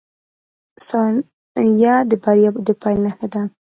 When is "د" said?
2.09-2.11, 2.67-2.69